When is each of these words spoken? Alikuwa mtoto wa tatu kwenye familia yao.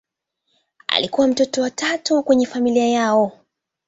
Alikuwa 0.87 1.27
mtoto 1.27 1.61
wa 1.61 1.69
tatu 1.71 2.23
kwenye 2.23 2.45
familia 2.45 2.87
yao. 2.89 3.33